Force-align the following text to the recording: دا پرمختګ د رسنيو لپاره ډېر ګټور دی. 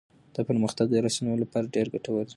دا 0.33 0.41
پرمختګ 0.49 0.85
د 0.89 0.95
رسنيو 1.05 1.41
لپاره 1.43 1.71
ډېر 1.75 1.87
ګټور 1.93 2.23
دی. 2.25 2.29